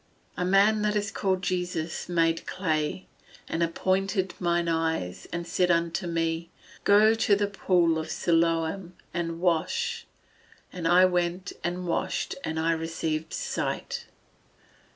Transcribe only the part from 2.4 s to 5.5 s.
clay, and anointed mine eyes, and